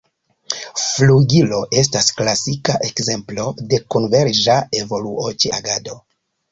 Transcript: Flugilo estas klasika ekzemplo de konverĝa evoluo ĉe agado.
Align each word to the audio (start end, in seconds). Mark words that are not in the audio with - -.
Flugilo 0.83 1.59
estas 1.81 2.09
klasika 2.21 2.79
ekzemplo 2.89 3.47
de 3.75 3.83
konverĝa 3.97 4.61
evoluo 4.85 5.33
ĉe 5.45 5.59
agado. 5.63 6.05